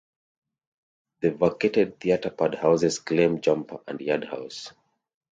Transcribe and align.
The 1.19 1.29
vacated 1.29 1.99
theater 1.99 2.31
pad 2.31 2.55
houses 2.55 2.97
Claim 2.97 3.39
Jumper 3.39 3.81
and 3.87 4.01
Yard 4.01 4.23
House. 4.23 4.73